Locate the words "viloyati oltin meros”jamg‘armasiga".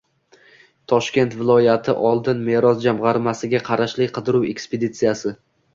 1.41-3.65